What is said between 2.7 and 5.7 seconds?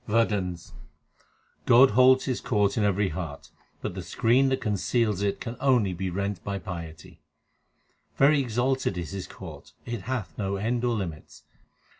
in every heart, but the screen that conceals it can